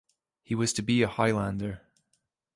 He 0.41 0.55
was 0.55 0.73
to 0.73 0.81
be 0.81 1.03
a 1.03 1.07
Highlander. 1.07 1.83